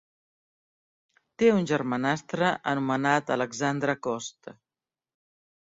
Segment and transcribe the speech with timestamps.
[1.41, 4.61] Té un germanastre anomenat Alexandre Coste.